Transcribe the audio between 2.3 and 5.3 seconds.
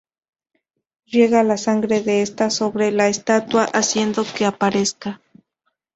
sobre la Estatua haciendo que aparezca.